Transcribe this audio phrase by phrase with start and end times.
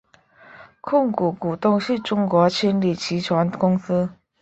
[0.81, 4.09] 控股股东是中国青旅集团公司。